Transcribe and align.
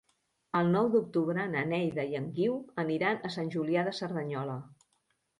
El 0.59 0.69
nou 0.75 0.87
d'octubre 0.93 1.43
na 1.49 1.61
Neida 1.73 2.05
i 2.13 2.17
en 2.19 2.25
Guiu 2.37 2.55
aniran 2.85 3.19
a 3.29 3.31
Sant 3.35 3.51
Julià 3.57 3.83
de 3.91 3.93
Cerdanyola. 3.99 4.57